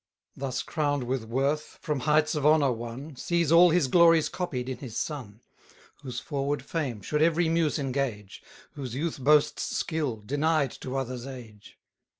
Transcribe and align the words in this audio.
Thus 0.35 0.63
crown'd 0.63 1.03
with 1.03 1.25
worth, 1.25 1.77
from 1.79 1.99
heights 1.99 2.33
of 2.33 2.43
honour 2.43 2.71
won, 2.71 3.15
Sees 3.17 3.51
all 3.51 3.69
his 3.69 3.87
glories 3.87 4.29
copied 4.29 4.67
in 4.67 4.79
his 4.79 4.97
son, 4.97 5.41
Whose 6.01 6.19
forward 6.19 6.63
fame 6.65 7.03
should 7.03 7.21
every 7.21 7.47
muse 7.49 7.77
engage 7.77 8.41
Whose 8.71 8.95
youth 8.95 9.19
boasts 9.19 9.61
skill 9.61 10.17
denied 10.17 10.71
to 10.81 10.97
others' 10.97 11.27
age. 11.27 11.77